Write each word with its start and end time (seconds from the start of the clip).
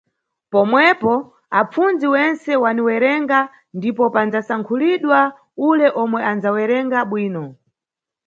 Pomwepo 0.51 1.13
apfundzi 1.59 2.05
wentse 2.13 2.51
waniwerenga 2.63 3.39
ndipo 3.77 4.03
pandzasankhulidwa 4.15 5.19
ule 5.69 5.87
omwe 6.01 6.19
andzawerenga 6.31 6.99
bwino. 7.09 7.45